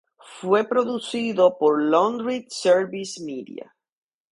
Fue 0.39 0.67
producido 0.67 1.59
por 1.59 1.79
Laundry 1.79 2.47
Service 2.49 3.23
Media. 3.23 3.71